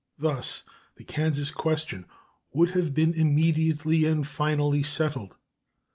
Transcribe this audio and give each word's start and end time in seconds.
Thus 0.17 0.63
the 0.95 1.03
Kansas 1.03 1.51
question 1.51 2.07
would 2.53 2.71
have 2.71 2.91
been 2.95 3.13
immediately 3.13 4.03
and 4.05 4.25
finally 4.25 4.81
settled. 4.81 5.35